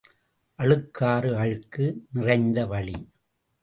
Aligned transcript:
அழுக்காறு 0.59 1.31
அழுக்கு 1.35 1.85
நிறைந்த 2.13 2.65
வழி. 2.65 2.99